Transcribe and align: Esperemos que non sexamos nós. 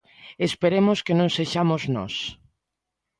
Esperemos 0.47 0.99
que 1.05 1.17
non 1.19 1.29
sexamos 1.37 1.81
nós. 1.95 2.15